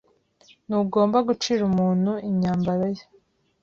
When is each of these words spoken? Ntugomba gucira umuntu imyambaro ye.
Ntugomba 0.67 1.17
gucira 1.27 1.61
umuntu 1.69 2.11
imyambaro 2.29 2.85
ye. 2.95 3.03